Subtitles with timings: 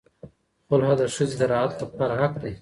[0.67, 2.53] خلع د ښځې د راحت لپاره حق دی.